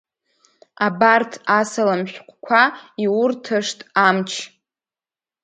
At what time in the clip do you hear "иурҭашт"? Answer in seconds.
3.03-3.79